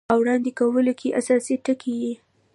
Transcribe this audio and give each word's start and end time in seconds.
او 0.11 0.17
وړاندې 0.23 0.51
کولو 0.59 0.91
چې 0.99 1.15
اساسي 1.19 1.55
ټکي 1.65 1.93
یې 2.03 2.13